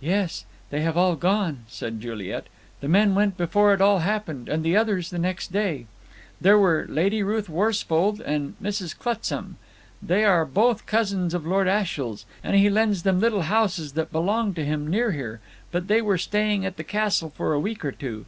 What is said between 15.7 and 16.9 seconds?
but they were staying at the